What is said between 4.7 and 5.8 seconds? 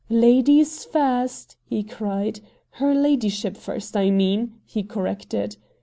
corrected.